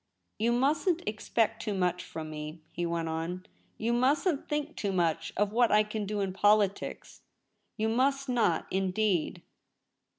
'You 0.43 0.51
mustn't 0.51 1.03
expect 1.07 1.61
too 1.61 1.75
much 1.75 2.03
from 2.03 2.31
me,' 2.31 2.63
he 2.71 2.87
went 2.87 3.07
on. 3.07 3.45
'You 3.77 3.93
mustn't 3.93 4.49
think 4.49 4.75
too 4.75 4.91
much 4.91 5.31
of 5.37 5.51
what 5.51 5.71
I 5.71 5.83
can 5.83 6.07
do 6.07 6.21
in 6.21 6.33
politics. 6.33 7.21
You 7.77 7.87
must 7.87 8.27
not 8.27 8.65
indeed.' 8.71 9.43